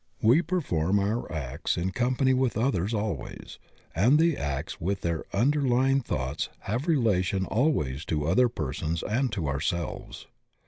[0.23, 3.59] We perform our acts in company with others always,
[3.93, 9.47] and the acts with their underl5dng thoughts have relation always to other persons and to
[9.47, 10.25] ourselves.